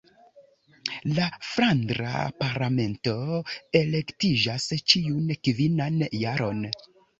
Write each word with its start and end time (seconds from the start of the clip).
La 1.17 1.27
Flandra 1.49 2.23
Parlamento 2.41 3.15
elektiĝas 3.83 4.69
ĉiun 4.95 5.31
kvinan 5.51 6.05
jaron. 6.25 6.69